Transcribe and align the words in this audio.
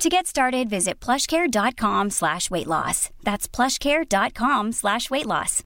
To 0.00 0.08
get 0.08 0.26
started, 0.26 0.70
visit 0.70 0.98
plushcare.com 0.98 2.08
slash 2.08 2.50
weight 2.50 2.66
loss. 2.66 3.10
That's 3.22 3.46
plushcare.com 3.46 4.72
slash 4.72 5.10
weight 5.10 5.26
loss. 5.26 5.62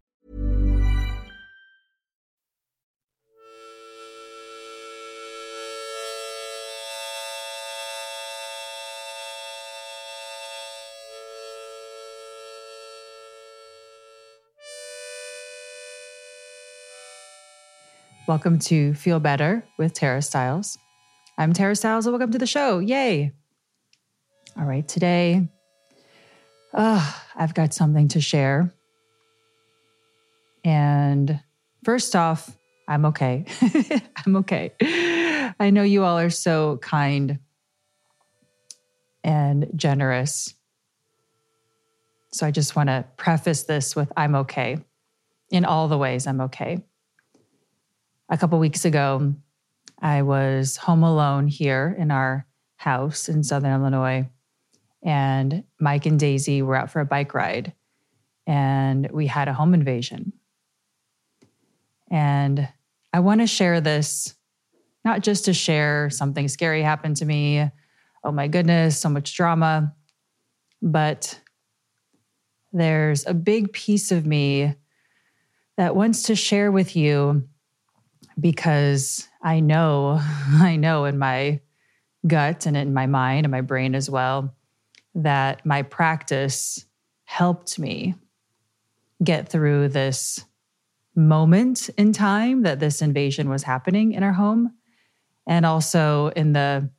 Welcome 18.27 18.59
to 18.59 18.95
Feel 18.95 19.21
Better 19.21 19.63
with 19.79 19.93
Tara 19.93 20.23
Stiles. 20.23 20.77
I'm 21.39 21.53
Tara 21.53 21.77
Stiles, 21.77 22.07
and 22.07 22.13
welcome 22.15 22.33
to 22.33 22.39
the 22.39 22.49
show. 22.49 22.81
Yay! 22.81 23.33
All 24.57 24.65
right, 24.65 24.87
today, 24.87 25.49
uh, 26.73 27.13
I've 27.35 27.55
got 27.55 27.75
something 27.75 28.09
to 28.09 28.21
share. 28.21 28.73
And 30.65 31.41
first 31.85 32.17
off, 32.17 32.57
I'm 32.89 33.07
okay. 33.07 33.45
I'm 34.27 34.37
okay. 34.37 34.73
I 35.59 35.71
know 35.71 35.83
you 35.83 36.05
all 36.05 36.19
are 36.19 36.31
so 36.31 36.79
kind 36.79 37.39
and 39.23 39.71
generous. 39.75 40.55
So 42.33 42.47
I 42.47 42.51
just 42.51 42.77
want 42.77 42.89
to 42.89 43.05
preface 43.17 43.65
this 43.65 43.95
with 43.95 44.13
I'm 44.17 44.35
okay. 44.37 44.79
In 45.51 45.65
all 45.65 45.89
the 45.89 45.99
ways, 45.99 46.27
I'm 46.27 46.41
okay 46.43 46.83
a 48.29 48.39
couple 48.39 48.59
weeks 48.59 48.85
ago, 48.85 49.35
I 50.01 50.23
was 50.23 50.77
home 50.77 51.03
alone 51.03 51.47
here 51.47 51.95
in 51.99 52.11
our 52.11 52.47
house 52.77 53.29
in 53.29 53.43
Southern 53.43 53.73
Illinois. 53.73 54.29
And 55.05 55.65
Mike 55.79 56.07
and 56.07 56.19
Daisy 56.19 56.63
were 56.63 56.77
out 56.77 56.91
for 56.91 57.01
a 57.01 57.07
bike 57.07 57.35
ride, 57.35 57.75
and 58.47 59.11
we 59.13 59.27
had 59.27 59.49
a 59.49 59.53
home 59.53 59.75
invasion. 59.75 60.33
And 62.11 62.67
I 63.13 63.21
want 63.21 63.43
to 63.43 63.47
share 63.47 63.83
this, 63.83 64.35
not 65.05 65.21
just 65.21 65.45
to 65.45 65.53
share 65.53 66.09
something 66.09 66.49
scary 66.49 66.83
happened 66.83 67.19
to 67.19 67.27
me. 67.27 67.71
Oh 68.25 68.33
my 68.33 68.49
goodness, 68.49 68.99
so 68.99 69.11
much 69.11 69.37
drama. 69.37 69.95
But 70.81 71.39
there's 72.73 73.27
a 73.27 73.35
big 73.35 73.73
piece 73.73 74.11
of 74.11 74.25
me 74.25 74.75
that 75.77 75.95
wants 75.95 76.25
to 76.25 76.35
share 76.35 76.73
with 76.73 76.97
you 76.97 77.47
because 78.41 79.29
I 79.43 79.61
know, 79.61 80.19
I 80.23 80.77
know 80.77 81.05
in 81.05 81.19
my 81.19 81.61
gut 82.27 82.65
and 82.65 82.75
in 82.75 82.95
my 82.95 83.07
mind 83.07 83.45
and 83.45 83.51
my 83.51 83.61
brain 83.61 83.95
as 83.95 84.09
well 84.09 84.55
that 85.15 85.65
my 85.65 85.83
practice 85.83 86.85
helped 87.25 87.79
me 87.79 88.15
get 89.23 89.49
through 89.49 89.89
this 89.89 90.45
moment 91.15 91.89
in 91.97 92.13
time 92.13 92.63
that 92.63 92.81
this 92.81 93.01
invasion 93.01 93.49
was 93.49 93.63
happening 93.63 94.13
in 94.13 94.23
our 94.23 94.33
home 94.33 94.75
and 95.47 95.65
also 95.65 96.29
in 96.29 96.53
the 96.53 96.91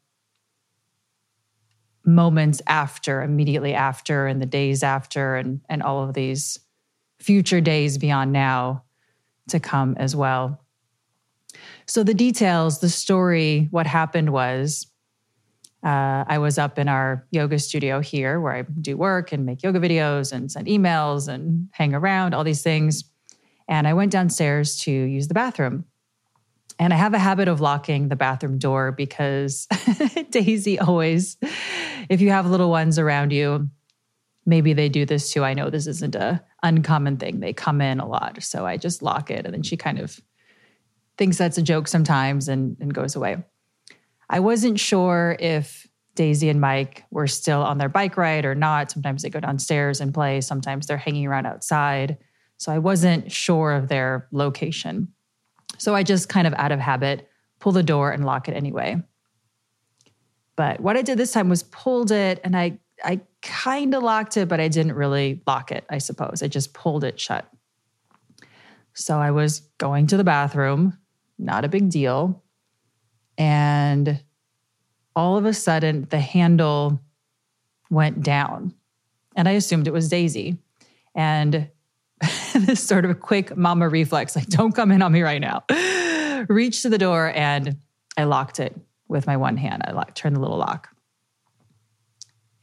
moments 2.06 2.62
after 2.68 3.22
immediately 3.22 3.74
after 3.74 4.28
and 4.28 4.42
the 4.42 4.46
days 4.46 4.84
after 4.84 5.36
and 5.36 5.62
and 5.68 5.82
all 5.82 6.04
of 6.04 6.14
these 6.14 6.60
future 7.20 7.62
days 7.62 7.98
beyond 7.98 8.32
now 8.32 8.84
to 9.50 9.60
come 9.60 9.96
as 9.98 10.16
well. 10.16 10.62
So, 11.88 12.04
the 12.04 12.14
details, 12.14 12.80
the 12.80 12.90
story, 12.90 13.68
what 13.72 13.88
happened 13.88 14.32
was 14.32 14.88
uh, 15.86 16.26
I 16.28 16.40
was 16.40 16.58
up 16.58 16.80
in 16.80 16.88
our 16.88 17.28
yoga 17.30 17.60
studio 17.60 18.02
here 18.02 18.42
where 18.42 18.54
I 18.54 18.64
do 18.64 18.98
work 18.98 19.32
and 19.32 19.46
make 19.46 19.62
yoga 19.62 19.80
videos 19.80 20.34
and 20.34 20.52
send 20.52 20.66
emails 20.66 21.28
and 21.28 21.70
hang 21.72 21.94
around, 21.94 22.34
all 22.34 22.44
these 22.44 22.64
things. 22.64 23.04
And 23.68 23.88
I 23.88 23.94
went 23.94 24.12
downstairs 24.12 24.82
to 24.82 24.92
use 24.92 25.28
the 25.28 25.36
bathroom. 25.36 25.86
And 26.80 26.92
I 26.92 26.98
have 26.98 27.14
a 27.14 27.20
habit 27.20 27.48
of 27.48 27.62
locking 27.62 28.10
the 28.10 28.16
bathroom 28.16 28.58
door 28.58 28.92
because 28.92 29.68
Daisy 30.32 30.80
always, 30.80 31.38
if 32.10 32.20
you 32.20 32.32
have 32.32 32.48
little 32.48 32.72
ones 32.72 32.98
around 32.98 33.32
you, 33.32 33.70
maybe 34.44 34.74
they 34.74 34.90
do 34.90 35.06
this 35.06 35.32
too. 35.32 35.44
I 35.44 35.54
know 35.54 35.70
this 35.70 35.86
isn't 35.86 36.16
a 36.16 36.44
uncommon 36.64 37.18
thing. 37.18 37.42
They 37.42 37.54
come 37.54 37.80
in 37.80 38.00
a 38.00 38.08
lot. 38.08 38.42
So 38.42 38.66
I 38.66 38.78
just 38.78 39.04
lock 39.04 39.30
it 39.30 39.46
and 39.46 39.54
then 39.54 39.62
she 39.62 39.78
kind 39.78 40.00
of 40.00 40.20
thinks 41.20 41.38
that's 41.38 41.60
a 41.60 41.62
joke 41.62 41.88
sometimes 41.88 42.48
and, 42.48 42.76
and 42.80 42.92
goes 42.92 43.16
away. 43.16 43.38
I 44.30 44.40
wasn't 44.40 44.80
sure 44.80 45.36
if 45.40 45.88
Daisy 46.16 46.50
and 46.50 46.62
Mike 46.62 47.04
were 47.12 47.28
still 47.28 47.62
on 47.62 47.78
their 47.78 47.90
bike 47.90 48.18
ride 48.18 48.46
or 48.46 48.56
not. 48.56 48.92
Sometimes 48.92 49.22
they 49.22 49.30
go 49.30 49.40
downstairs 49.40 50.02
and 50.02 50.14
play, 50.14 50.42
sometimes 50.42 50.88
they're 50.88 50.98
hanging 50.98 51.28
around 51.28 51.46
outside. 51.46 52.18
So 52.58 52.72
I 52.72 52.80
wasn't 52.80 53.32
sure 53.32 53.74
of 53.74 53.90
their 53.90 54.28
location. 54.32 55.10
So 55.78 55.94
I 55.94 56.04
just 56.04 56.30
kind 56.30 56.48
of 56.48 56.54
out 56.54 56.72
of 56.72 56.80
habit 56.80 57.28
pull 57.60 57.74
the 57.74 57.84
door 57.84 58.12
and 58.12 58.26
lock 58.26 58.48
it 58.48 58.56
anyway. 58.56 59.02
But 60.56 60.80
what 60.80 60.96
I 60.96 61.02
did 61.02 61.18
this 61.18 61.34
time 61.34 61.50
was 61.50 61.64
pulled 61.64 62.12
it 62.12 62.40
and 62.44 62.56
I 62.56 62.80
I 63.04 63.20
kind 63.42 63.94
of 63.94 64.04
locked 64.04 64.38
it, 64.38 64.48
but 64.48 64.62
I 64.62 64.70
didn't 64.70 64.94
really 64.94 65.42
lock 65.46 65.72
it, 65.72 65.84
I 65.90 65.98
suppose. 65.98 66.42
I 66.42 66.48
just 66.48 66.74
pulled 66.74 67.04
it 67.04 67.20
shut. 67.20 67.46
So 68.94 69.18
I 69.18 69.32
was 69.32 69.60
going 69.78 70.08
to 70.08 70.18
the 70.18 70.24
bathroom 70.24 70.98
not 71.38 71.66
a 71.66 71.70
big 71.70 71.90
deal. 71.90 72.44
And 73.38 74.22
all 75.16 75.38
of 75.38 75.46
a 75.46 75.54
sudden, 75.54 76.08
the 76.10 76.20
handle 76.20 77.02
went 77.90 78.22
down. 78.22 78.74
And 79.36 79.48
I 79.48 79.52
assumed 79.52 79.88
it 79.88 79.94
was 79.94 80.10
Daisy. 80.10 80.58
And 81.14 81.70
this 82.54 82.84
sort 82.84 83.06
of 83.06 83.20
quick 83.20 83.56
mama 83.56 83.90
reflex, 83.90 84.36
like, 84.36 84.48
don't 84.48 84.74
come 84.74 84.92
in 84.92 85.02
on 85.02 85.12
me 85.12 85.22
right 85.22 85.42
now. 85.42 85.64
Reached 86.50 86.84
to 86.84 86.90
the 86.90 86.98
door 86.98 87.32
and 87.36 87.78
I 88.18 88.24
locked 88.26 88.60
it 88.60 88.76
with 89.08 89.28
my 89.28 89.38
one 89.38 89.58
hand. 89.58 89.84
I 89.86 89.92
locked, 89.92 90.16
turned 90.16 90.36
the 90.36 90.40
little 90.40 90.58
lock. 90.58 90.90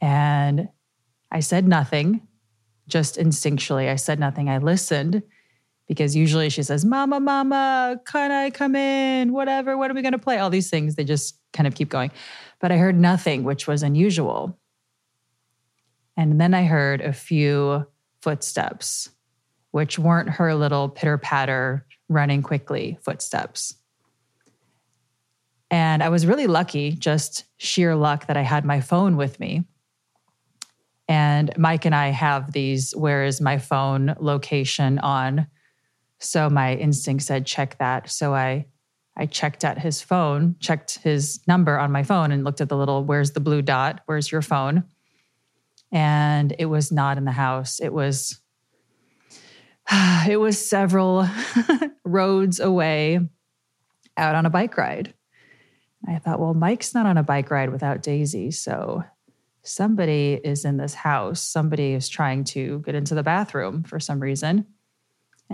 And 0.01 0.69
I 1.31 1.39
said 1.39 1.67
nothing, 1.67 2.27
just 2.87 3.17
instinctually. 3.17 3.89
I 3.89 3.95
said 3.95 4.19
nothing. 4.19 4.49
I 4.49 4.57
listened 4.57 5.23
because 5.87 6.15
usually 6.15 6.49
she 6.49 6.63
says, 6.63 6.85
Mama, 6.85 7.19
Mama, 7.19 7.99
can 8.05 8.31
I 8.31 8.49
come 8.49 8.75
in? 8.75 9.33
Whatever, 9.33 9.77
what 9.77 9.91
are 9.91 9.93
we 9.93 10.01
going 10.01 10.13
to 10.13 10.17
play? 10.17 10.37
All 10.37 10.49
these 10.49 10.69
things, 10.69 10.95
they 10.95 11.03
just 11.03 11.37
kind 11.51 11.67
of 11.67 11.75
keep 11.75 11.89
going. 11.89 12.11
But 12.59 12.71
I 12.71 12.77
heard 12.77 12.97
nothing, 12.97 13.43
which 13.43 13.67
was 13.67 13.83
unusual. 13.83 14.57
And 16.15 16.39
then 16.39 16.53
I 16.53 16.63
heard 16.63 17.01
a 17.01 17.13
few 17.13 17.85
footsteps, 18.21 19.09
which 19.71 19.99
weren't 19.99 20.29
her 20.29 20.55
little 20.55 20.89
pitter 20.89 21.17
patter, 21.17 21.85
running 22.07 22.41
quickly 22.41 22.97
footsteps. 23.01 23.75
And 25.69 26.03
I 26.03 26.09
was 26.09 26.27
really 26.27 26.47
lucky, 26.47 26.91
just 26.91 27.45
sheer 27.57 27.95
luck, 27.95 28.27
that 28.27 28.37
I 28.37 28.43
had 28.43 28.63
my 28.63 28.79
phone 28.79 29.17
with 29.17 29.39
me. 29.39 29.63
And 31.07 31.51
Mike 31.57 31.85
and 31.85 31.95
I 31.95 32.09
have 32.09 32.53
these 32.53 32.95
where 32.95 33.25
is 33.25 33.41
my 33.41 33.57
phone 33.57 34.15
location 34.19 34.99
on 34.99 35.47
so 36.23 36.49
my 36.49 36.75
instinct 36.75 37.23
said, 37.23 37.45
check 37.45 37.77
that. 37.79 38.09
So 38.09 38.33
I 38.33 38.65
I 39.15 39.27
checked 39.27 39.63
at 39.63 39.77
his 39.77 40.01
phone, 40.01 40.55
checked 40.59 40.97
his 40.99 41.39
number 41.47 41.77
on 41.77 41.91
my 41.91 42.01
phone 42.01 42.31
and 42.31 42.43
looked 42.43 42.61
at 42.61 42.69
the 42.69 42.77
little 42.77 43.03
where's 43.03 43.31
the 43.31 43.39
blue 43.39 43.61
dot? 43.61 44.01
Where's 44.05 44.31
your 44.31 44.41
phone? 44.41 44.85
And 45.91 46.55
it 46.57 46.65
was 46.65 46.91
not 46.91 47.17
in 47.17 47.25
the 47.25 47.31
house. 47.31 47.79
It 47.79 47.93
was 47.93 48.41
it 50.27 50.39
was 50.39 50.63
several 50.63 51.27
roads 52.03 52.59
away 52.59 53.19
out 54.17 54.35
on 54.35 54.45
a 54.45 54.49
bike 54.49 54.77
ride. 54.77 55.13
I 56.07 56.17
thought, 56.19 56.39
well, 56.39 56.53
Mike's 56.53 56.93
not 56.93 57.05
on 57.05 57.17
a 57.17 57.23
bike 57.23 57.49
ride 57.49 57.69
without 57.69 58.01
Daisy. 58.01 58.51
So 58.51 59.03
somebody 59.61 60.39
is 60.43 60.65
in 60.65 60.77
this 60.77 60.93
house. 60.93 61.41
Somebody 61.41 61.93
is 61.93 62.09
trying 62.09 62.43
to 62.45 62.79
get 62.79 62.95
into 62.95 63.15
the 63.15 63.23
bathroom 63.23 63.83
for 63.83 63.99
some 63.99 64.19
reason 64.19 64.65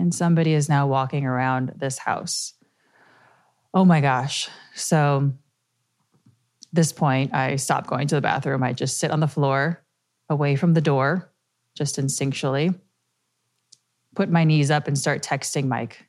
and 0.00 0.14
somebody 0.14 0.54
is 0.54 0.68
now 0.68 0.86
walking 0.86 1.26
around 1.26 1.74
this 1.76 1.98
house. 1.98 2.54
Oh 3.74 3.84
my 3.84 4.00
gosh. 4.00 4.48
So, 4.74 5.32
this 6.72 6.92
point, 6.92 7.34
I 7.34 7.56
stop 7.56 7.86
going 7.86 8.08
to 8.08 8.14
the 8.14 8.20
bathroom. 8.20 8.62
I 8.62 8.72
just 8.72 8.98
sit 8.98 9.10
on 9.10 9.20
the 9.20 9.28
floor 9.28 9.84
away 10.28 10.56
from 10.56 10.72
the 10.72 10.80
door, 10.80 11.30
just 11.76 11.96
instinctually. 11.96 12.74
put 14.14 14.30
my 14.30 14.44
knees 14.44 14.70
up 14.70 14.88
and 14.88 14.98
start 14.98 15.22
texting 15.22 15.66
Mike. 15.66 16.06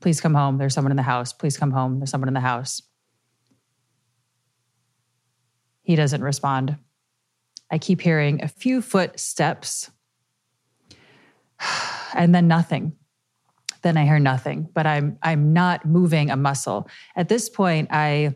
Please 0.00 0.20
come 0.20 0.34
home. 0.34 0.58
There's 0.58 0.74
someone 0.74 0.92
in 0.92 0.96
the 0.96 1.02
house. 1.02 1.32
Please 1.32 1.56
come 1.56 1.70
home. 1.70 1.98
There's 1.98 2.10
someone 2.10 2.28
in 2.28 2.34
the 2.34 2.40
house. 2.40 2.82
He 5.82 5.96
doesn't 5.96 6.22
respond. 6.22 6.78
I 7.70 7.78
keep 7.78 8.00
hearing 8.00 8.42
a 8.42 8.48
few 8.48 8.80
footsteps 8.80 9.90
and 12.14 12.34
then 12.34 12.48
nothing. 12.48 12.97
Then 13.82 13.96
I 13.96 14.04
hear 14.04 14.18
nothing, 14.18 14.68
but 14.72 14.86
I'm 14.86 15.18
I'm 15.22 15.52
not 15.52 15.84
moving 15.84 16.30
a 16.30 16.36
muscle. 16.36 16.88
At 17.16 17.28
this 17.28 17.48
point 17.48 17.88
I 17.90 18.34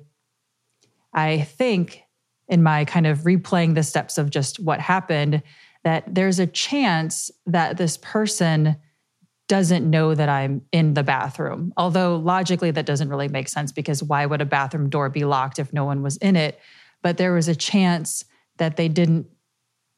I 1.13 1.43
think 1.43 2.03
in 2.49 2.63
my 2.63 2.85
kind 2.85 3.07
of 3.07 3.21
replaying 3.21 3.75
the 3.75 3.83
steps 3.83 4.19
of 4.19 4.31
just 4.31 4.61
what 4.61 4.81
happened 4.81 5.43
that 5.85 6.15
there's 6.15 6.39
a 6.39 6.47
chance 6.47 7.31
that 7.47 7.77
this 7.77 7.97
person 7.97 8.77
doesn't 9.49 9.89
know 9.89 10.15
that 10.15 10.29
I'm 10.29 10.63
in 10.73 10.95
the 10.95 11.03
bathroom. 11.03 11.73
Although 11.77 12.17
logically, 12.17 12.71
that 12.71 12.87
doesn't 12.87 13.09
really 13.09 13.29
make 13.29 13.49
sense 13.49 13.73
because 13.73 14.03
why 14.03 14.25
would 14.25 14.41
a 14.41 14.47
bathroom 14.47 14.89
door 14.89 15.11
be 15.11 15.25
locked 15.25 15.59
if 15.59 15.73
no 15.73 15.85
one 15.85 16.03
was 16.03 16.17
in 16.19 16.37
it? 16.37 16.61
But 17.03 17.17
there 17.17 17.35
was 17.35 17.49
a 17.49 17.55
chance 17.55 18.25
that 18.59 18.77
they 18.77 18.89
didn't 18.89 19.27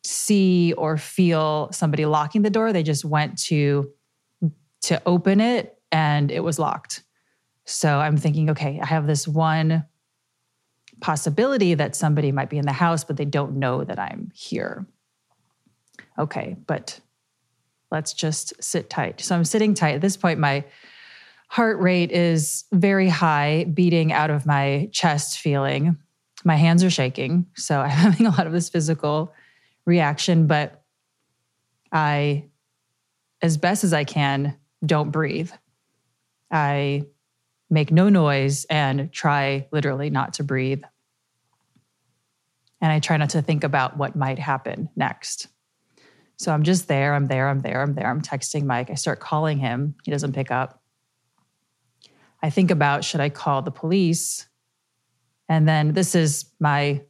see 0.03 0.73
or 0.75 0.97
feel 0.97 1.69
somebody 1.73 2.07
locking 2.07 2.43
the 2.43 2.51
door. 2.51 2.73
They 2.73 2.83
just 2.83 3.05
went 3.05 3.39
to 3.45 3.91
to 4.85 5.01
open 5.07 5.41
it 5.41 5.79
and 5.91 6.31
it 6.31 6.41
was 6.41 6.59
locked. 6.59 7.03
So 7.65 7.99
I'm 7.99 8.17
thinking, 8.17 8.51
okay, 8.51 8.79
I 8.83 8.87
have 8.87 9.07
this 9.07 9.27
one 9.27 9.87
possibility 11.01 11.75
that 11.75 11.97
somebody 11.97 12.33
might 12.33 12.51
be 12.51 12.59
in 12.59 12.67
the 12.67 12.73
house, 12.73 13.05
but 13.05 13.17
they 13.17 13.25
don't 13.25 13.57
know 13.57 13.85
that 13.85 13.99
I'm 13.99 14.31
here. 14.35 14.87
Okay, 16.19 16.57
but 16.67 17.01
let's 17.91 18.13
just 18.13 18.63
sit 18.63 18.91
tight. 18.91 19.21
So 19.21 19.35
I'm 19.35 19.45
sitting 19.45 19.75
tight. 19.75 19.95
At 19.95 20.01
this 20.01 20.17
point, 20.17 20.39
my 20.39 20.65
heart 21.49 21.81
rate 21.81 22.13
is 22.13 22.65
very 22.73 23.09
high, 23.09 23.65
beating 23.65 24.13
out 24.13 24.31
of 24.31 24.45
my 24.45 24.89
chest 24.93 25.39
feeling. 25.39 25.97
My 26.45 26.57
hands 26.57 26.85
are 26.85 26.91
shaking. 26.91 27.47
So 27.55 27.81
I'm 27.81 27.91
having 27.91 28.27
a 28.27 28.31
lot 28.31 28.47
of 28.47 28.53
this 28.53 28.69
physical 28.69 29.33
reaction, 29.87 30.47
but 30.47 30.83
I, 31.93 32.45
as 33.41 33.57
best 33.57 33.85
as 33.85 33.93
I 33.93 34.05
can, 34.05 34.57
don't 34.85 35.11
breathe. 35.11 35.51
I 36.51 37.07
make 37.71 37.91
no 37.91 38.09
noise 38.09 38.65
and 38.67 39.13
try 39.13 39.67
literally 39.73 40.11
not 40.11 40.35
to 40.35 40.45
breathe. 40.45 40.83
And 42.81 42.93
I 42.93 43.01
try 43.01 43.17
not 43.17 43.31
to 43.31 43.43
think 43.43 43.65
about 43.65 43.97
what 43.97 44.15
might 44.15 44.39
happen 44.39 44.91
next. 44.95 45.49
So 46.37 46.53
I'm 46.53 46.63
just 46.63 46.89
there, 46.89 47.15
I'm 47.15 47.27
there, 47.27 47.49
I'm 47.49 47.61
there, 47.61 47.81
I'm 47.81 47.95
there. 47.95 48.09
I'm 48.09 48.21
texting 48.21 48.65
Mike. 48.65 48.91
I 48.91 48.95
start 48.95 49.21
calling 49.21 49.59
him. 49.59 49.95
He 50.05 50.11
doesn't 50.11 50.35
pick 50.35 50.51
up. 50.51 50.83
I 52.43 52.51
think 52.51 52.71
about 52.71 53.05
should 53.05 53.21
I 53.21 53.31
call 53.31 53.63
the 53.63 53.71
police? 53.71 54.47
And 55.49 55.67
then 55.67 55.95
this 55.95 56.15
is 56.15 56.47
my 56.61 57.03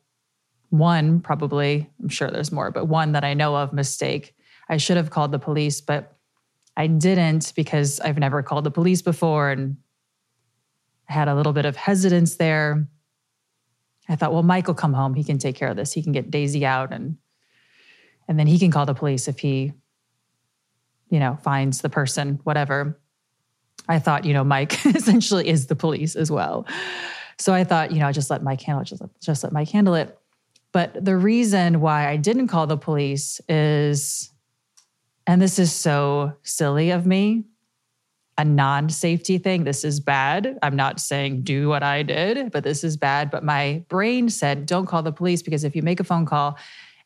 one, 0.70 1.20
probably, 1.20 1.90
I'm 2.02 2.08
sure 2.08 2.30
there's 2.30 2.52
more, 2.52 2.70
but 2.70 2.86
one 2.86 3.12
that 3.12 3.24
I 3.24 3.34
know 3.34 3.56
of 3.56 3.72
mistake. 3.72 4.34
I 4.68 4.76
should 4.76 4.96
have 4.96 5.10
called 5.10 5.32
the 5.32 5.38
police, 5.38 5.80
but 5.80 6.13
I 6.76 6.86
didn't 6.86 7.52
because 7.54 8.00
I've 8.00 8.18
never 8.18 8.42
called 8.42 8.64
the 8.64 8.70
police 8.70 9.02
before. 9.02 9.50
And 9.50 9.76
I 11.08 11.12
had 11.12 11.28
a 11.28 11.34
little 11.34 11.52
bit 11.52 11.66
of 11.66 11.76
hesitance 11.76 12.36
there. 12.36 12.88
I 14.08 14.16
thought, 14.16 14.32
well, 14.32 14.42
Mike 14.42 14.66
will 14.66 14.74
come 14.74 14.92
home. 14.92 15.14
He 15.14 15.24
can 15.24 15.38
take 15.38 15.56
care 15.56 15.68
of 15.68 15.76
this. 15.76 15.92
He 15.92 16.02
can 16.02 16.12
get 16.12 16.30
Daisy 16.30 16.66
out 16.66 16.92
and 16.92 17.16
and 18.28 18.38
then 18.38 18.46
he 18.46 18.58
can 18.58 18.70
call 18.70 18.86
the 18.86 18.94
police 18.94 19.28
if 19.28 19.38
he 19.38 19.72
you 21.10 21.18
know 21.20 21.38
finds 21.42 21.80
the 21.80 21.88
person 21.88 22.40
whatever 22.44 22.98
i 23.88 23.98
thought 23.98 24.24
you 24.24 24.32
know 24.32 24.44
mike 24.44 24.84
essentially 24.94 25.48
is 25.48 25.66
the 25.66 25.76
police 25.76 26.16
as 26.16 26.30
well 26.30 26.66
so 27.38 27.52
i 27.52 27.64
thought 27.64 27.92
you 27.92 27.98
know 27.98 28.06
I 28.06 28.12
just 28.12 28.30
let 28.30 28.42
mike 28.42 28.60
handle 28.62 28.82
it 28.82 28.86
just 28.86 29.00
let, 29.00 29.10
just 29.20 29.44
let 29.44 29.52
mike 29.52 29.70
handle 29.70 29.94
it 29.94 30.18
but 30.72 31.04
the 31.04 31.16
reason 31.16 31.80
why 31.80 32.08
i 32.08 32.16
didn't 32.16 32.48
call 32.48 32.66
the 32.66 32.76
police 32.76 33.40
is 33.48 34.30
and 35.26 35.40
this 35.40 35.58
is 35.58 35.72
so 35.72 36.34
silly 36.42 36.90
of 36.90 37.06
me 37.06 37.44
a 38.36 38.44
non 38.44 38.88
safety 38.88 39.38
thing. 39.38 39.64
This 39.64 39.84
is 39.84 40.00
bad. 40.00 40.58
I'm 40.62 40.76
not 40.76 40.98
saying 41.00 41.42
do 41.42 41.68
what 41.68 41.82
I 41.82 42.02
did, 42.02 42.50
but 42.50 42.64
this 42.64 42.82
is 42.82 42.96
bad. 42.96 43.30
But 43.30 43.44
my 43.44 43.84
brain 43.88 44.28
said, 44.28 44.66
don't 44.66 44.86
call 44.86 45.02
the 45.02 45.12
police 45.12 45.42
because 45.42 45.62
if 45.62 45.76
you 45.76 45.82
make 45.82 46.00
a 46.00 46.04
phone 46.04 46.26
call 46.26 46.58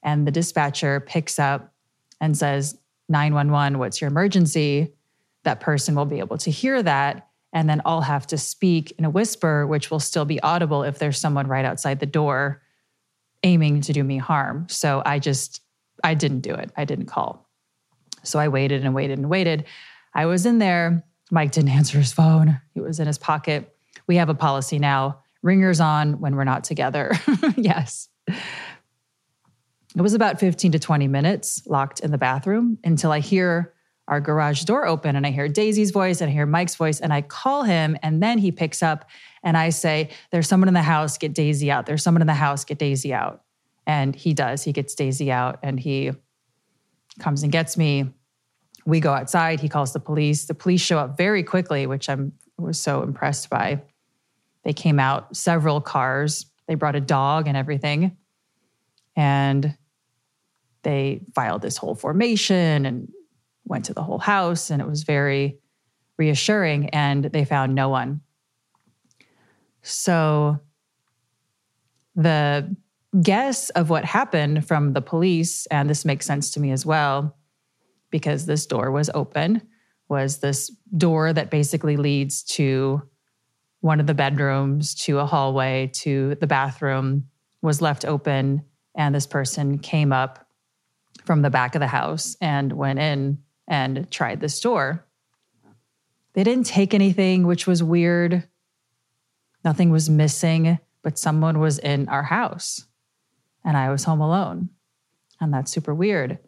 and 0.02 0.26
the 0.26 0.30
dispatcher 0.30 1.00
picks 1.00 1.38
up 1.38 1.72
and 2.20 2.36
says 2.36 2.78
911 3.08 3.78
what's 3.78 4.00
your 4.00 4.08
emergency 4.08 4.92
that 5.44 5.60
person 5.60 5.94
will 5.94 6.04
be 6.04 6.18
able 6.18 6.38
to 6.38 6.50
hear 6.50 6.82
that 6.82 7.28
and 7.52 7.68
then 7.68 7.80
I'll 7.84 8.02
have 8.02 8.26
to 8.28 8.38
speak 8.38 8.92
in 8.98 9.04
a 9.04 9.10
whisper 9.10 9.66
which 9.66 9.90
will 9.90 10.00
still 10.00 10.24
be 10.24 10.40
audible 10.40 10.82
if 10.82 10.98
there's 10.98 11.18
someone 11.18 11.46
right 11.46 11.64
outside 11.64 12.00
the 12.00 12.06
door 12.06 12.62
aiming 13.42 13.80
to 13.82 13.92
do 13.92 14.04
me 14.04 14.18
harm 14.18 14.66
so 14.68 15.02
I 15.06 15.18
just 15.18 15.62
I 16.04 16.14
didn't 16.14 16.40
do 16.40 16.54
it 16.54 16.70
I 16.76 16.84
didn't 16.84 17.06
call 17.06 17.47
so 18.28 18.38
I 18.38 18.48
waited 18.48 18.84
and 18.84 18.94
waited 18.94 19.18
and 19.18 19.28
waited. 19.28 19.64
I 20.14 20.26
was 20.26 20.46
in 20.46 20.58
there. 20.58 21.04
Mike 21.30 21.52
didn't 21.52 21.70
answer 21.78 21.98
his 21.98 22.12
phone. 22.12 22.60
He 22.74 22.80
was 22.80 23.00
in 23.00 23.06
his 23.06 23.18
pocket. 23.18 23.74
We 24.06 24.16
have 24.16 24.28
a 24.28 24.34
policy 24.34 24.78
now. 24.78 25.20
Ringers 25.42 25.80
on 25.80 26.20
when 26.20 26.34
we're 26.36 26.44
not 26.44 26.64
together. 26.64 27.12
Yes. 27.56 28.08
It 29.96 30.02
was 30.02 30.14
about 30.14 30.38
15 30.38 30.72
to 30.72 30.78
20 30.78 31.08
minutes 31.08 31.62
locked 31.66 32.00
in 32.00 32.10
the 32.10 32.18
bathroom 32.18 32.78
until 32.84 33.10
I 33.10 33.20
hear 33.20 33.72
our 34.06 34.20
garage 34.20 34.64
door 34.64 34.86
open 34.86 35.16
and 35.16 35.26
I 35.26 35.30
hear 35.30 35.48
Daisy's 35.48 35.90
voice 35.90 36.20
and 36.20 36.30
I 36.30 36.32
hear 36.32 36.46
Mike's 36.46 36.76
voice 36.76 37.00
and 37.00 37.12
I 37.12 37.22
call 37.22 37.62
him 37.62 37.96
and 38.02 38.22
then 38.22 38.38
he 38.38 38.52
picks 38.52 38.82
up 38.82 39.08
and 39.42 39.56
I 39.56 39.70
say, 39.70 40.10
There's 40.30 40.48
someone 40.48 40.68
in 40.68 40.74
the 40.74 40.82
house, 40.82 41.18
get 41.18 41.34
Daisy 41.34 41.70
out. 41.70 41.86
There's 41.86 42.02
someone 42.02 42.22
in 42.22 42.26
the 42.26 42.34
house, 42.34 42.64
get 42.64 42.78
Daisy 42.78 43.12
out. 43.12 43.42
And 43.86 44.14
he 44.14 44.34
does. 44.34 44.62
He 44.62 44.72
gets 44.72 44.94
Daisy 44.94 45.32
out 45.32 45.58
and 45.62 45.78
he 45.80 46.12
comes 47.18 47.42
and 47.42 47.52
gets 47.52 47.76
me. 47.76 48.12
We 48.86 49.00
go 49.00 49.12
outside. 49.12 49.60
He 49.60 49.68
calls 49.68 49.92
the 49.92 50.00
police. 50.00 50.46
The 50.46 50.54
police 50.54 50.80
show 50.80 50.98
up 50.98 51.16
very 51.16 51.42
quickly, 51.42 51.86
which 51.86 52.08
I'm 52.08 52.32
was 52.56 52.80
so 52.80 53.02
impressed 53.02 53.50
by. 53.50 53.82
They 54.64 54.72
came 54.72 54.98
out, 54.98 55.36
several 55.36 55.80
cars. 55.80 56.46
They 56.66 56.74
brought 56.74 56.96
a 56.96 57.00
dog 57.00 57.46
and 57.46 57.56
everything. 57.56 58.16
And 59.16 59.76
they 60.82 61.22
filed 61.34 61.62
this 61.62 61.76
whole 61.76 61.94
formation 61.94 62.86
and 62.86 63.12
went 63.64 63.84
to 63.86 63.94
the 63.94 64.02
whole 64.02 64.18
house, 64.18 64.70
and 64.70 64.80
it 64.80 64.88
was 64.88 65.02
very 65.02 65.58
reassuring. 66.16 66.88
And 66.90 67.24
they 67.24 67.44
found 67.44 67.74
no 67.74 67.88
one. 67.88 68.20
So 69.82 70.60
the 72.14 72.76
guess 73.22 73.70
of 73.70 73.90
what 73.90 74.04
happened 74.04 74.66
from 74.66 74.92
the 74.92 75.00
police, 75.00 75.66
and 75.66 75.88
this 75.88 76.04
makes 76.04 76.26
sense 76.26 76.50
to 76.50 76.60
me 76.60 76.72
as 76.72 76.84
well, 76.84 77.37
because 78.10 78.46
this 78.46 78.66
door 78.66 78.90
was 78.90 79.10
open, 79.14 79.62
was 80.08 80.38
this 80.38 80.70
door 80.96 81.32
that 81.32 81.50
basically 81.50 81.96
leads 81.96 82.42
to 82.42 83.02
one 83.80 84.00
of 84.00 84.06
the 84.06 84.14
bedrooms, 84.14 84.94
to 84.94 85.18
a 85.18 85.26
hallway, 85.26 85.90
to 85.94 86.34
the 86.36 86.46
bathroom, 86.46 87.28
was 87.62 87.80
left 87.80 88.04
open. 88.04 88.64
And 88.96 89.14
this 89.14 89.26
person 89.26 89.78
came 89.78 90.12
up 90.12 90.46
from 91.24 91.42
the 91.42 91.50
back 91.50 91.74
of 91.74 91.80
the 91.80 91.86
house 91.86 92.36
and 92.40 92.72
went 92.72 92.98
in 92.98 93.38
and 93.68 94.10
tried 94.10 94.40
the 94.40 94.58
door 94.62 95.04
They 96.32 96.44
didn't 96.44 96.66
take 96.66 96.94
anything, 96.94 97.46
which 97.46 97.66
was 97.66 97.82
weird. 97.82 98.48
Nothing 99.64 99.90
was 99.90 100.08
missing, 100.08 100.78
but 101.02 101.18
someone 101.18 101.58
was 101.58 101.78
in 101.78 102.08
our 102.08 102.22
house 102.22 102.86
and 103.64 103.76
I 103.76 103.90
was 103.90 104.04
home 104.04 104.20
alone. 104.20 104.70
And 105.40 105.52
that's 105.52 105.70
super 105.70 105.94
weird 105.94 106.38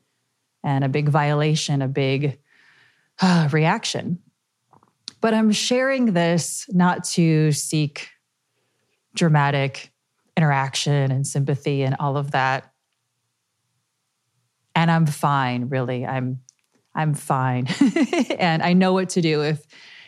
and 0.62 0.85
a 0.85 0.88
big 0.88 1.09
violation, 1.09 1.83
a 1.83 1.88
big 1.88 2.38
uh, 3.21 3.49
reaction. 3.52 4.19
But 5.21 5.35
I'm 5.35 5.52
sharing 5.52 6.14
this 6.14 6.67
not 6.71 7.05
to 7.05 7.52
seek 7.52 8.09
dramatic 9.14 9.93
interaction 10.37 11.11
and 11.11 11.26
sympathy 11.26 11.83
and 11.83 11.97
all 11.99 12.17
of 12.17 12.31
that 12.31 12.71
and 14.75 14.90
I'm 14.90 15.07
fine, 15.07 15.69
really. 15.69 16.07
I'm 16.07 16.40
I'm 16.95 17.14
fine. 17.14 17.67
and 18.38 18.62
I 18.62 18.73
know 18.73 18.93
what 18.93 19.11
to 19.11 19.21
do 19.21 19.43
if 19.43 19.64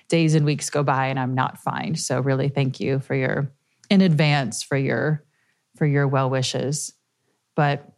days 0.09 0.35
and 0.35 0.45
weeks 0.45 0.69
go 0.69 0.83
by 0.83 1.07
and 1.07 1.19
I'm 1.19 1.35
not 1.35 1.59
fine. 1.59 1.95
So 1.95 2.21
really 2.21 2.49
thank 2.49 2.81
you 2.81 2.99
for 2.99 3.15
your 3.15 3.53
in 3.89 4.01
advance 4.01 4.63
for 4.63 4.77
your 4.77 5.25
for 5.77 5.87
your 5.87 6.09
well 6.09 6.31
wishes. 6.31 6.93
But 7.55 7.92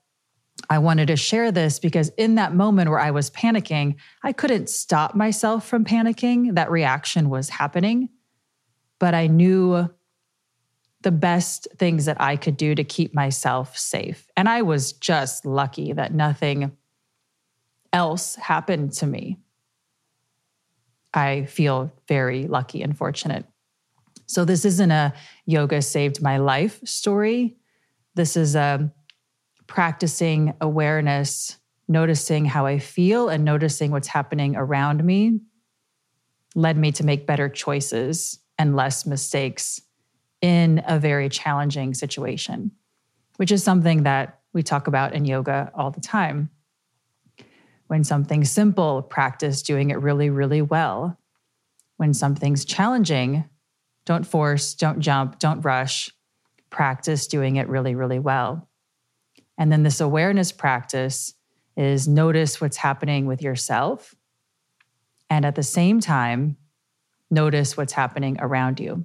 I 0.70 0.78
wanted 0.78 1.08
to 1.08 1.16
share 1.16 1.52
this 1.52 1.78
because 1.78 2.08
in 2.10 2.36
that 2.36 2.54
moment 2.54 2.90
where 2.90 3.00
I 3.00 3.10
was 3.10 3.30
panicking, 3.30 3.96
I 4.22 4.32
couldn't 4.32 4.70
stop 4.70 5.14
myself 5.14 5.66
from 5.66 5.84
panicking. 5.84 6.54
That 6.54 6.70
reaction 6.70 7.28
was 7.28 7.48
happening. 7.48 8.08
But 8.98 9.14
I 9.14 9.26
knew 9.26 9.90
the 11.02 11.12
best 11.12 11.68
things 11.76 12.06
that 12.06 12.20
I 12.20 12.36
could 12.36 12.56
do 12.56 12.74
to 12.74 12.82
keep 12.82 13.14
myself 13.14 13.76
safe. 13.76 14.26
And 14.36 14.48
I 14.48 14.62
was 14.62 14.92
just 14.92 15.44
lucky 15.44 15.92
that 15.92 16.14
nothing 16.14 16.72
else 17.92 18.34
happened 18.36 18.92
to 18.94 19.06
me. 19.06 19.38
I 21.12 21.44
feel 21.44 21.92
very 22.08 22.46
lucky 22.48 22.82
and 22.82 22.96
fortunate. 22.96 23.44
So, 24.26 24.44
this 24.44 24.64
isn't 24.64 24.90
a 24.90 25.12
yoga 25.44 25.82
saved 25.82 26.22
my 26.22 26.38
life 26.38 26.80
story. 26.84 27.56
This 28.14 28.36
is 28.36 28.56
a 28.56 28.90
practicing 29.66 30.54
awareness, 30.60 31.58
noticing 31.88 32.44
how 32.44 32.66
I 32.66 32.78
feel 32.78 33.28
and 33.28 33.44
noticing 33.44 33.90
what's 33.90 34.08
happening 34.08 34.56
around 34.56 35.04
me 35.04 35.40
led 36.54 36.76
me 36.76 36.92
to 36.92 37.04
make 37.04 37.26
better 37.26 37.48
choices 37.48 38.38
and 38.58 38.76
less 38.76 39.06
mistakes 39.06 39.80
in 40.40 40.82
a 40.86 40.98
very 40.98 41.28
challenging 41.28 41.94
situation, 41.94 42.70
which 43.36 43.50
is 43.50 43.64
something 43.64 44.04
that 44.04 44.40
we 44.52 44.62
talk 44.62 44.86
about 44.86 45.14
in 45.14 45.24
yoga 45.24 45.70
all 45.74 45.90
the 45.90 46.00
time. 46.00 46.50
When 47.88 48.04
something's 48.04 48.50
simple, 48.50 49.02
practice 49.02 49.62
doing 49.62 49.90
it 49.90 50.00
really, 50.00 50.30
really 50.30 50.62
well. 50.62 51.18
When 51.96 52.14
something's 52.14 52.64
challenging, 52.64 53.44
don't 54.04 54.26
force, 54.26 54.74
don't 54.74 55.00
jump, 55.00 55.38
don't 55.38 55.60
rush. 55.62 56.10
Practice 56.70 57.26
doing 57.26 57.56
it 57.56 57.68
really, 57.68 57.94
really 57.94 58.18
well. 58.18 58.68
And 59.58 59.70
then 59.70 59.82
this 59.82 60.00
awareness 60.00 60.52
practice 60.52 61.34
is 61.76 62.08
notice 62.08 62.60
what's 62.60 62.76
happening 62.76 63.26
with 63.26 63.42
yourself. 63.42 64.14
And 65.30 65.44
at 65.44 65.54
the 65.54 65.62
same 65.62 66.00
time, 66.00 66.56
notice 67.30 67.76
what's 67.76 67.92
happening 67.92 68.36
around 68.40 68.80
you. 68.80 69.04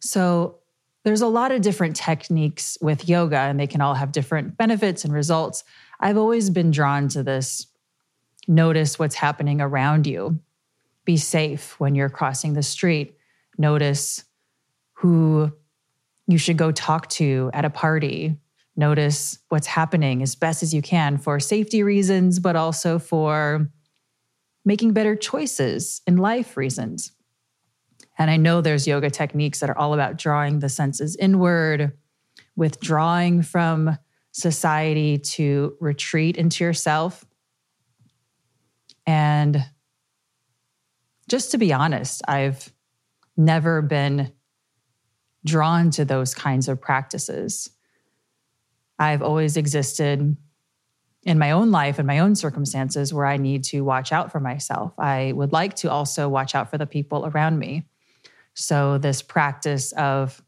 So 0.00 0.58
there's 1.04 1.22
a 1.22 1.28
lot 1.28 1.52
of 1.52 1.62
different 1.62 1.96
techniques 1.96 2.76
with 2.80 3.08
yoga, 3.08 3.38
and 3.38 3.58
they 3.58 3.66
can 3.66 3.80
all 3.80 3.94
have 3.94 4.12
different 4.12 4.56
benefits 4.56 5.04
and 5.04 5.12
results. 5.12 5.64
I've 6.00 6.16
always 6.16 6.50
been 6.50 6.70
drawn 6.70 7.08
to 7.08 7.22
this 7.22 7.66
notice 8.48 8.98
what's 8.98 9.14
happening 9.14 9.60
around 9.60 10.06
you. 10.06 10.40
Be 11.04 11.16
safe 11.16 11.78
when 11.78 11.94
you're 11.94 12.08
crossing 12.08 12.54
the 12.54 12.62
street. 12.62 13.16
Notice 13.56 14.24
who 14.94 15.52
you 16.26 16.38
should 16.38 16.56
go 16.56 16.72
talk 16.72 17.08
to 17.10 17.50
at 17.54 17.64
a 17.64 17.70
party. 17.70 18.36
Notice 18.76 19.38
what's 19.48 19.66
happening 19.66 20.22
as 20.22 20.34
best 20.34 20.62
as 20.62 20.74
you 20.74 20.82
can 20.82 21.16
for 21.16 21.40
safety 21.40 21.82
reasons, 21.82 22.38
but 22.38 22.56
also 22.56 22.98
for 22.98 23.70
making 24.64 24.92
better 24.92 25.16
choices 25.16 26.02
in 26.06 26.16
life 26.16 26.56
reasons. 26.56 27.12
And 28.18 28.30
I 28.30 28.36
know 28.36 28.60
there's 28.60 28.86
yoga 28.86 29.10
techniques 29.10 29.60
that 29.60 29.70
are 29.70 29.78
all 29.78 29.94
about 29.94 30.18
drawing 30.18 30.58
the 30.58 30.68
senses 30.68 31.16
inward, 31.16 31.92
withdrawing 32.54 33.42
from 33.42 33.96
society 34.32 35.18
to 35.18 35.76
retreat 35.80 36.36
into 36.36 36.64
yourself. 36.64 37.24
And 39.06 39.64
just 41.28 41.52
to 41.52 41.58
be 41.58 41.72
honest, 41.72 42.22
I've 42.28 42.72
never 43.36 43.82
been 43.82 44.32
drawn 45.44 45.90
to 45.92 46.04
those 46.04 46.34
kinds 46.34 46.68
of 46.68 46.80
practices. 46.80 47.70
I've 48.98 49.22
always 49.22 49.56
existed 49.56 50.36
in 51.22 51.38
my 51.38 51.50
own 51.50 51.70
life 51.70 51.98
and 51.98 52.06
my 52.06 52.20
own 52.20 52.34
circumstances 52.34 53.12
where 53.12 53.26
I 53.26 53.36
need 53.36 53.64
to 53.64 53.82
watch 53.82 54.12
out 54.12 54.30
for 54.30 54.40
myself. 54.40 54.92
I 54.98 55.32
would 55.32 55.52
like 55.52 55.74
to 55.76 55.90
also 55.90 56.28
watch 56.28 56.54
out 56.54 56.70
for 56.70 56.78
the 56.78 56.86
people 56.86 57.26
around 57.26 57.58
me. 57.58 57.84
So, 58.54 58.96
this 58.96 59.22
practice 59.22 59.92
of 59.92 60.42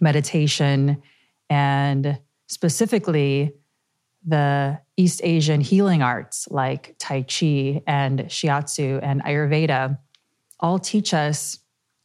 meditation 0.00 1.02
and 1.48 2.20
specifically 2.46 3.54
the 4.24 4.78
East 4.96 5.20
Asian 5.24 5.60
healing 5.60 6.02
arts 6.02 6.48
like 6.50 6.96
Tai 6.98 7.22
Chi 7.22 7.82
and 7.86 8.20
Shiatsu 8.26 9.00
and 9.02 9.22
Ayurveda 9.22 9.98
all 10.60 10.78
teach 10.78 11.14
us 11.14 11.58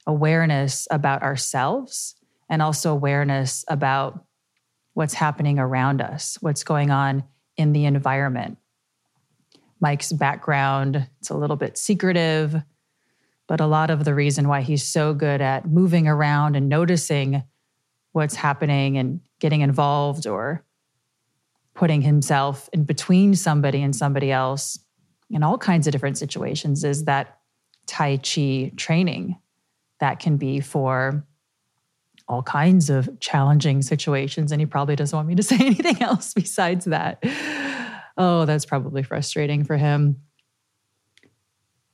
awareness 0.06 0.88
about 0.92 1.24
ourselves 1.24 2.16
and 2.50 2.62
also 2.62 2.92
awareness 2.92 3.66
about 3.68 4.26
what's 4.94 5.14
happening 5.14 5.60
around 5.60 6.02
us, 6.02 6.38
what's 6.42 6.64
going 6.64 6.92
on 6.92 7.24
in 7.58 7.74
the 7.74 7.86
environment. 7.86 8.58
Mike's 9.80 10.12
background, 10.12 11.08
it's 11.20 11.30
a 11.30 11.38
little 11.38 11.56
bit 11.56 11.78
secretive, 11.78 12.56
but 13.48 13.60
a 13.60 13.66
lot 13.66 13.90
of 13.90 14.06
the 14.06 14.14
reason 14.14 14.48
why 14.48 14.62
he's 14.62 14.88
so 14.88 15.14
good 15.14 15.42
at 15.42 15.68
moving 15.68 16.08
around 16.08 16.56
and 16.56 16.70
noticing 16.70 17.44
what's 18.12 18.36
happening 18.36 18.98
and 18.98 19.22
getting 19.40 19.62
involved 19.62 20.28
or 20.28 20.64
putting 21.74 22.02
himself 22.02 22.70
in 22.74 22.84
between 22.84 23.34
somebody 23.34 23.82
and 23.82 23.96
somebody 23.96 24.32
else 24.32 24.78
in 25.30 25.44
all 25.44 25.58
kinds 25.58 25.88
of 25.88 25.92
different 25.92 26.18
situations 26.18 26.84
is 26.84 27.06
that 27.06 27.40
Tai 27.88 28.18
Chi 28.18 28.72
training 28.76 29.38
that 30.00 30.20
can 30.20 30.38
be 30.38 30.60
for 30.60 31.26
all 32.32 32.44
kinds 32.44 32.90
of 32.90 33.20
challenging 33.20 33.82
situations. 33.82 34.52
And 34.52 34.62
he 34.62 34.66
probably 34.66 34.96
doesn't 34.96 35.16
want 35.16 35.28
me 35.28 35.36
to 35.36 35.44
say 35.52 35.58
anything 35.58 36.02
else 36.02 36.34
besides 36.34 36.86
that. 36.86 37.24
Oh, 38.18 38.46
that's 38.46 38.66
probably 38.66 39.04
frustrating 39.04 39.64
for 39.64 39.78
him. 39.78 40.22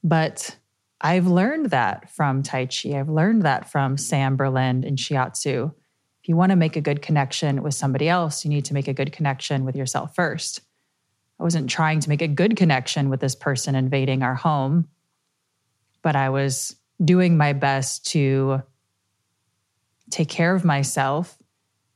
But 0.03 0.57
I've 1.01 1.27
learned 1.27 1.71
that 1.71 2.09
from 2.11 2.43
Tai 2.43 2.67
Chi. 2.67 2.97
I've 2.97 3.09
learned 3.09 3.43
that 3.43 3.71
from 3.71 3.97
Sam 3.97 4.35
Berlin 4.35 4.83
and 4.83 4.97
Shiatsu. 4.97 5.73
If 6.21 6.29
you 6.29 6.35
want 6.35 6.51
to 6.51 6.55
make 6.55 6.75
a 6.75 6.81
good 6.81 7.01
connection 7.01 7.61
with 7.61 7.73
somebody 7.73 8.09
else, 8.09 8.43
you 8.43 8.49
need 8.49 8.65
to 8.65 8.73
make 8.73 8.87
a 8.87 8.93
good 8.93 9.11
connection 9.11 9.63
with 9.63 9.75
yourself 9.75 10.15
first. 10.15 10.61
I 11.39 11.43
wasn't 11.43 11.69
trying 11.69 11.99
to 12.01 12.09
make 12.09 12.21
a 12.21 12.27
good 12.27 12.55
connection 12.55 13.09
with 13.09 13.19
this 13.19 13.35
person 13.35 13.75
invading 13.75 14.23
our 14.23 14.33
home, 14.33 14.87
but 16.01 16.15
I 16.15 16.29
was 16.29 16.75
doing 17.03 17.37
my 17.37 17.53
best 17.53 18.07
to 18.07 18.63
take 20.09 20.29
care 20.29 20.55
of 20.55 20.63
myself 20.63 21.37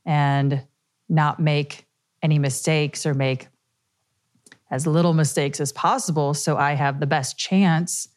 and 0.04 0.66
not 1.08 1.40
make 1.40 1.86
any 2.22 2.38
mistakes 2.38 3.06
or 3.06 3.14
make 3.14 3.48
as 4.70 4.86
little 4.86 5.12
mistakes 5.12 5.60
as 5.60 5.72
possible 5.72 6.32
so 6.32 6.56
I 6.56 6.72
have 6.72 6.98
the 6.98 7.06
best 7.06 7.38
chance 7.38 8.08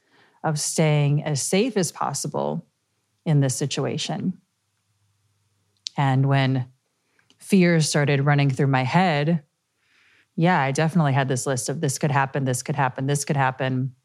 of 0.44 0.60
staying 0.60 1.24
as 1.24 1.42
safe 1.42 1.76
as 1.76 1.92
possible 1.92 2.66
in 3.26 3.42
this 3.42 3.56
situation. 3.56 4.40
And 5.98 6.28
when 6.28 6.68
fears 7.40 7.90
started 7.90 8.26
running 8.26 8.50
through 8.50 8.68
my 8.68 8.84
head, 8.84 9.44
yeah, 10.36 10.60
I 10.60 10.72
definitely 10.72 11.14
had 11.14 11.28
this 11.28 11.46
list 11.46 11.70
of 11.70 11.82
this 11.82 11.98
could 11.98 12.12
happen, 12.12 12.46
this 12.46 12.64
could 12.64 12.76
happen, 12.76 13.08
this 13.08 13.26
could 13.26 13.38
happen. 13.38 13.96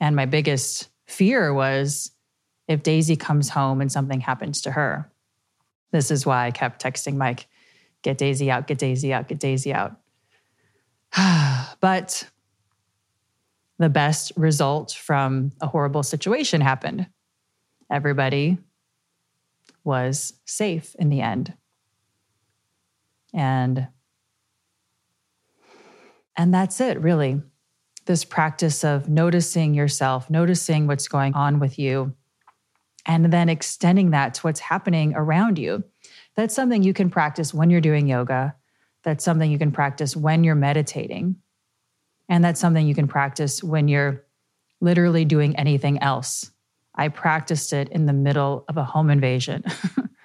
And 0.00 0.14
my 0.14 0.26
biggest 0.26 0.88
fear 1.06 1.52
was 1.52 2.10
if 2.68 2.82
Daisy 2.82 3.16
comes 3.16 3.48
home 3.48 3.80
and 3.80 3.90
something 3.90 4.20
happens 4.20 4.62
to 4.62 4.70
her. 4.72 5.10
This 5.90 6.10
is 6.10 6.24
why 6.24 6.46
I 6.46 6.50
kept 6.50 6.82
texting 6.82 7.16
Mike, 7.16 7.46
get 8.02 8.18
Daisy 8.18 8.50
out, 8.50 8.66
get 8.66 8.78
Daisy 8.78 9.12
out, 9.12 9.28
get 9.28 9.38
Daisy 9.38 9.72
out. 9.72 9.96
but 11.80 12.28
the 13.78 13.88
best 13.88 14.32
result 14.36 14.92
from 14.92 15.52
a 15.60 15.66
horrible 15.66 16.02
situation 16.02 16.60
happened. 16.60 17.06
Everybody 17.90 18.58
was 19.84 20.34
safe 20.44 20.94
in 20.98 21.08
the 21.08 21.20
end. 21.20 21.54
And 23.34 23.88
and 26.36 26.54
that's 26.54 26.80
it 26.80 27.00
really. 27.00 27.42
This 28.06 28.24
practice 28.24 28.84
of 28.84 29.08
noticing 29.08 29.74
yourself, 29.74 30.30
noticing 30.30 30.86
what's 30.86 31.08
going 31.08 31.34
on 31.34 31.58
with 31.60 31.78
you, 31.78 32.14
and 33.06 33.32
then 33.32 33.48
extending 33.48 34.10
that 34.10 34.34
to 34.34 34.40
what's 34.42 34.60
happening 34.60 35.14
around 35.14 35.58
you. 35.58 35.84
That's 36.34 36.54
something 36.54 36.82
you 36.82 36.94
can 36.94 37.10
practice 37.10 37.52
when 37.52 37.70
you're 37.70 37.80
doing 37.80 38.06
yoga. 38.06 38.54
That's 39.02 39.24
something 39.24 39.50
you 39.50 39.58
can 39.58 39.72
practice 39.72 40.16
when 40.16 40.44
you're 40.44 40.54
meditating. 40.54 41.36
And 42.28 42.44
that's 42.44 42.60
something 42.60 42.86
you 42.86 42.94
can 42.94 43.08
practice 43.08 43.62
when 43.62 43.88
you're 43.88 44.24
literally 44.80 45.24
doing 45.24 45.56
anything 45.56 45.98
else. 45.98 46.50
I 46.94 47.08
practiced 47.08 47.72
it 47.72 47.88
in 47.88 48.06
the 48.06 48.12
middle 48.12 48.64
of 48.68 48.76
a 48.76 48.84
home 48.84 49.10
invasion. 49.10 49.64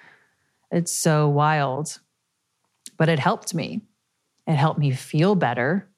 it's 0.70 0.92
so 0.92 1.28
wild, 1.28 1.98
but 2.96 3.08
it 3.08 3.18
helped 3.18 3.54
me. 3.54 3.80
It 4.46 4.54
helped 4.54 4.78
me 4.78 4.92
feel 4.92 5.34
better 5.34 5.88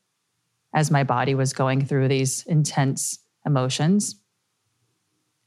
as 0.72 0.90
my 0.90 1.04
body 1.04 1.34
was 1.34 1.52
going 1.52 1.84
through 1.84 2.08
these 2.08 2.44
intense 2.46 3.18
emotions. 3.44 4.19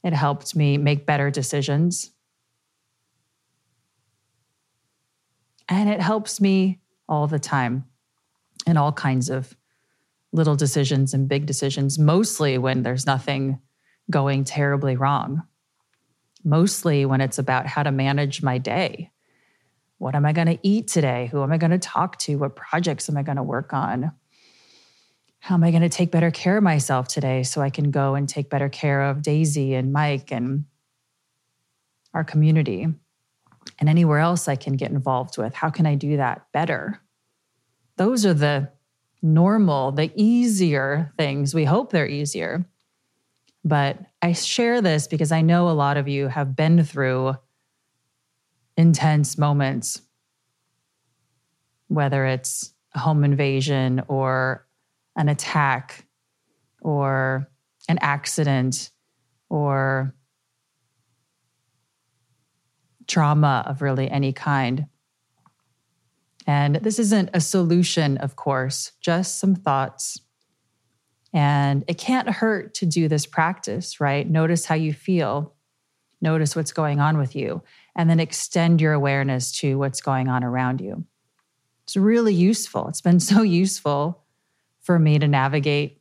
It 0.04 0.12
helped 0.12 0.54
me 0.54 0.76
make 0.76 1.06
better 1.06 1.30
decisions. 1.30 2.10
And 5.66 5.88
it 5.88 6.00
helps 6.00 6.42
me 6.42 6.80
all 7.08 7.26
the 7.26 7.38
time 7.38 7.86
in 8.66 8.76
all 8.76 8.92
kinds 8.92 9.30
of 9.30 9.56
little 10.30 10.56
decisions 10.56 11.14
and 11.14 11.26
big 11.26 11.46
decisions, 11.46 11.98
mostly 11.98 12.58
when 12.58 12.82
there's 12.82 13.06
nothing 13.06 13.60
going 14.10 14.44
terribly 14.44 14.94
wrong. 14.94 15.42
Mostly 16.44 17.06
when 17.06 17.22
it's 17.22 17.38
about 17.38 17.66
how 17.66 17.82
to 17.82 17.90
manage 17.90 18.42
my 18.42 18.58
day. 18.58 19.10
What 19.96 20.14
am 20.14 20.26
I 20.26 20.34
going 20.34 20.48
to 20.48 20.58
eat 20.62 20.88
today? 20.88 21.28
Who 21.32 21.42
am 21.42 21.50
I 21.50 21.56
going 21.56 21.70
to 21.70 21.78
talk 21.78 22.18
to? 22.20 22.36
What 22.36 22.56
projects 22.56 23.08
am 23.08 23.16
I 23.16 23.22
going 23.22 23.36
to 23.36 23.42
work 23.42 23.72
on? 23.72 24.12
How 25.44 25.54
am 25.56 25.62
I 25.62 25.72
going 25.72 25.82
to 25.82 25.90
take 25.90 26.10
better 26.10 26.30
care 26.30 26.56
of 26.56 26.62
myself 26.62 27.06
today 27.06 27.42
so 27.42 27.60
I 27.60 27.68
can 27.68 27.90
go 27.90 28.14
and 28.14 28.26
take 28.26 28.48
better 28.48 28.70
care 28.70 29.02
of 29.02 29.20
Daisy 29.20 29.74
and 29.74 29.92
Mike 29.92 30.32
and 30.32 30.64
our 32.14 32.24
community 32.24 32.88
and 33.78 33.88
anywhere 33.90 34.20
else 34.20 34.48
I 34.48 34.56
can 34.56 34.72
get 34.72 34.90
involved 34.90 35.36
with? 35.36 35.52
How 35.52 35.68
can 35.68 35.84
I 35.84 35.96
do 35.96 36.16
that 36.16 36.46
better? 36.54 36.98
Those 37.98 38.24
are 38.24 38.32
the 38.32 38.70
normal, 39.20 39.92
the 39.92 40.10
easier 40.14 41.12
things. 41.18 41.54
We 41.54 41.66
hope 41.66 41.92
they're 41.92 42.08
easier. 42.08 42.64
But 43.62 43.98
I 44.22 44.32
share 44.32 44.80
this 44.80 45.06
because 45.06 45.30
I 45.30 45.42
know 45.42 45.68
a 45.68 45.72
lot 45.72 45.98
of 45.98 46.08
you 46.08 46.28
have 46.28 46.56
been 46.56 46.82
through 46.82 47.34
intense 48.78 49.36
moments, 49.36 50.00
whether 51.88 52.24
it's 52.24 52.72
a 52.94 52.98
home 53.00 53.24
invasion 53.24 54.04
or 54.08 54.63
an 55.16 55.28
attack 55.28 56.06
or 56.80 57.48
an 57.88 57.98
accident 58.00 58.90
or 59.48 60.14
trauma 63.06 63.64
of 63.66 63.82
really 63.82 64.10
any 64.10 64.32
kind. 64.32 64.86
And 66.46 66.76
this 66.76 66.98
isn't 66.98 67.30
a 67.32 67.40
solution, 67.40 68.18
of 68.18 68.36
course, 68.36 68.92
just 69.00 69.38
some 69.38 69.54
thoughts. 69.54 70.20
And 71.32 71.84
it 71.88 71.98
can't 71.98 72.28
hurt 72.28 72.74
to 72.74 72.86
do 72.86 73.08
this 73.08 73.26
practice, 73.26 74.00
right? 74.00 74.28
Notice 74.28 74.66
how 74.66 74.74
you 74.74 74.92
feel, 74.92 75.54
notice 76.20 76.54
what's 76.54 76.72
going 76.72 77.00
on 77.00 77.18
with 77.18 77.34
you, 77.34 77.62
and 77.96 78.08
then 78.08 78.20
extend 78.20 78.80
your 78.80 78.92
awareness 78.92 79.52
to 79.58 79.78
what's 79.78 80.00
going 80.00 80.28
on 80.28 80.44
around 80.44 80.80
you. 80.80 81.04
It's 81.84 81.96
really 81.96 82.34
useful. 82.34 82.88
It's 82.88 83.00
been 83.00 83.20
so 83.32 83.42
useful 83.42 84.23
for 84.84 84.98
me 84.98 85.18
to 85.18 85.26
navigate 85.26 86.00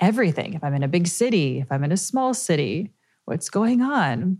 everything. 0.00 0.54
If 0.54 0.64
I'm 0.64 0.74
in 0.74 0.82
a 0.82 0.88
big 0.88 1.06
city, 1.06 1.60
if 1.60 1.70
I'm 1.70 1.84
in 1.84 1.92
a 1.92 1.96
small 1.96 2.34
city, 2.34 2.92
what's 3.24 3.48
going 3.48 3.82
on? 3.82 4.38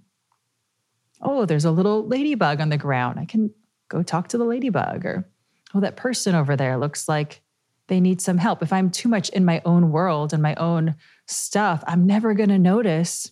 Oh, 1.23 1.47
there's 1.47 1.65
a 1.65 1.71
little 1.71 2.07
ladybug 2.07 2.61
on 2.61 2.71
the 2.71 2.77
ground. 2.77 3.19
I 3.19 3.25
can 3.25 3.51
go 3.89 4.03
talk 4.03 4.29
to 4.29 4.39
the 4.39 4.45
ladybug. 4.45 5.07
Or, 5.07 5.29
oh, 5.75 5.81
that 5.81 5.97
person 5.97 6.35
over 6.35 6.57
there 6.57 6.77
looks 6.77 7.09
like 7.09 7.43
they 7.89 8.01
need 8.01 8.21
some 8.21 8.39
help. 8.39 8.63
If 8.63 8.73
I'm 8.73 8.91
too 8.91 9.09
much 9.09 9.29
in 9.31 9.45
my 9.45 9.63
own 9.65 9.93
world 9.93 10.33
and 10.33 10.43
my 10.43 10.55
own 10.57 10.97
stuff, 11.27 11.85
I'm 11.87 12.07
never 12.07 12.35
going 12.35 12.49
to 12.49 12.59
notice 12.59 13.31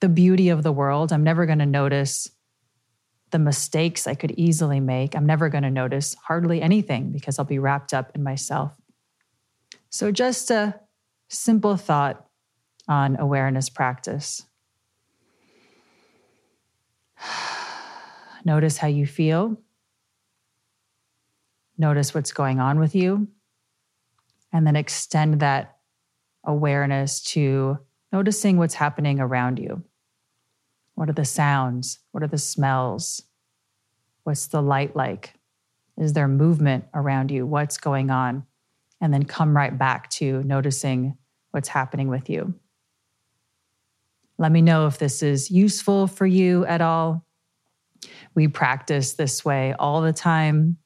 the 0.00 0.08
beauty 0.08 0.48
of 0.48 0.62
the 0.62 0.72
world. 0.72 1.12
I'm 1.12 1.24
never 1.24 1.44
going 1.44 1.58
to 1.58 1.66
notice 1.66 2.30
the 3.30 3.38
mistakes 3.38 4.06
I 4.06 4.14
could 4.14 4.32
easily 4.32 4.80
make. 4.80 5.14
I'm 5.14 5.26
never 5.26 5.48
going 5.48 5.64
to 5.64 5.70
notice 5.70 6.14
hardly 6.14 6.62
anything 6.62 7.10
because 7.12 7.38
I'll 7.38 7.44
be 7.44 7.58
wrapped 7.58 7.92
up 7.92 8.12
in 8.14 8.22
myself. 8.22 8.72
So, 9.98 10.12
just 10.12 10.52
a 10.52 10.78
simple 11.26 11.76
thought 11.76 12.24
on 12.86 13.18
awareness 13.18 13.68
practice. 13.68 14.46
Notice 18.44 18.76
how 18.76 18.86
you 18.86 19.08
feel. 19.08 19.60
Notice 21.76 22.14
what's 22.14 22.30
going 22.30 22.60
on 22.60 22.78
with 22.78 22.94
you. 22.94 23.26
And 24.52 24.64
then 24.64 24.76
extend 24.76 25.40
that 25.40 25.78
awareness 26.44 27.20
to 27.32 27.78
noticing 28.12 28.56
what's 28.56 28.74
happening 28.74 29.18
around 29.18 29.58
you. 29.58 29.82
What 30.94 31.08
are 31.10 31.12
the 31.12 31.24
sounds? 31.24 31.98
What 32.12 32.22
are 32.22 32.28
the 32.28 32.38
smells? 32.38 33.20
What's 34.22 34.46
the 34.46 34.62
light 34.62 34.94
like? 34.94 35.34
Is 35.96 36.12
there 36.12 36.28
movement 36.28 36.84
around 36.94 37.32
you? 37.32 37.44
What's 37.44 37.78
going 37.78 38.10
on? 38.10 38.46
And 39.00 39.12
then 39.12 39.24
come 39.24 39.56
right 39.56 39.76
back 39.76 40.10
to 40.10 40.42
noticing 40.42 41.16
what's 41.50 41.68
happening 41.68 42.08
with 42.08 42.28
you. 42.28 42.54
Let 44.38 44.52
me 44.52 44.62
know 44.62 44.86
if 44.86 44.98
this 44.98 45.22
is 45.22 45.50
useful 45.50 46.06
for 46.06 46.26
you 46.26 46.64
at 46.66 46.80
all. 46.80 47.24
We 48.34 48.48
practice 48.48 49.14
this 49.14 49.44
way 49.44 49.74
all 49.78 50.00
the 50.02 50.12
time 50.12 50.78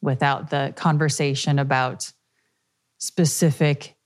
without 0.00 0.50
the 0.50 0.72
conversation 0.76 1.58
about 1.58 2.10
specific 2.98 3.96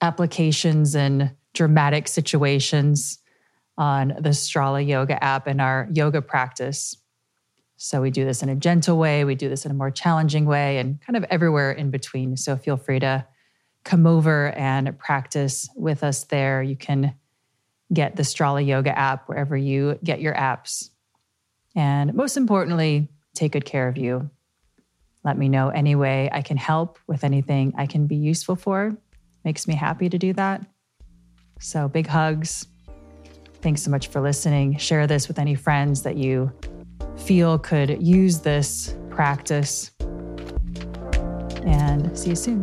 applications 0.00 0.94
and 0.94 1.32
dramatic 1.54 2.08
situations 2.08 3.18
on 3.76 4.08
the 4.08 4.30
Strala 4.30 4.86
Yoga 4.86 5.22
app 5.22 5.46
and 5.46 5.60
our 5.60 5.88
yoga 5.92 6.22
practice. 6.22 6.96
So 7.82 8.00
we 8.00 8.12
do 8.12 8.24
this 8.24 8.44
in 8.44 8.48
a 8.48 8.54
gentle 8.54 8.96
way, 8.96 9.24
we 9.24 9.34
do 9.34 9.48
this 9.48 9.64
in 9.64 9.72
a 9.72 9.74
more 9.74 9.90
challenging 9.90 10.44
way, 10.44 10.78
and 10.78 11.00
kind 11.00 11.16
of 11.16 11.24
everywhere 11.24 11.72
in 11.72 11.90
between. 11.90 12.36
So 12.36 12.56
feel 12.56 12.76
free 12.76 13.00
to 13.00 13.26
come 13.82 14.06
over 14.06 14.50
and 14.50 14.96
practice 15.00 15.68
with 15.74 16.04
us 16.04 16.22
there. 16.22 16.62
You 16.62 16.76
can 16.76 17.12
get 17.92 18.14
the 18.14 18.22
Strala 18.22 18.64
Yoga 18.64 18.96
app 18.96 19.28
wherever 19.28 19.56
you 19.56 19.98
get 20.04 20.20
your 20.20 20.32
apps. 20.32 20.90
And 21.74 22.14
most 22.14 22.36
importantly, 22.36 23.08
take 23.34 23.50
good 23.50 23.64
care 23.64 23.88
of 23.88 23.98
you. 23.98 24.30
Let 25.24 25.36
me 25.36 25.48
know 25.48 25.70
any 25.70 25.96
way 25.96 26.28
I 26.30 26.42
can 26.42 26.58
help 26.58 27.00
with 27.08 27.24
anything 27.24 27.74
I 27.76 27.86
can 27.86 28.06
be 28.06 28.14
useful 28.14 28.54
for. 28.54 28.96
Makes 29.44 29.66
me 29.66 29.74
happy 29.74 30.08
to 30.08 30.18
do 30.18 30.32
that. 30.34 30.64
So, 31.58 31.88
big 31.88 32.06
hugs. 32.06 32.64
Thanks 33.60 33.82
so 33.82 33.90
much 33.90 34.06
for 34.06 34.20
listening. 34.20 34.76
Share 34.76 35.08
this 35.08 35.26
with 35.26 35.40
any 35.40 35.56
friends 35.56 36.02
that 36.02 36.16
you 36.16 36.52
feel 37.16 37.58
could 37.58 38.02
use 38.02 38.40
this 38.40 38.96
practice. 39.10 39.90
And 41.64 42.16
see 42.18 42.30
you 42.30 42.36
soon. 42.36 42.62